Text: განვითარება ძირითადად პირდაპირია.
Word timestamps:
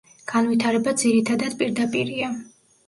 განვითარება 0.31 0.95
ძირითადად 1.03 1.59
პირდაპირია. 1.63 2.37